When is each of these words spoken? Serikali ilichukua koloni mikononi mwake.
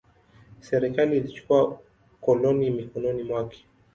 Serikali 0.59 1.17
ilichukua 1.17 1.79
koloni 2.21 2.69
mikononi 2.71 3.23
mwake. 3.23 3.65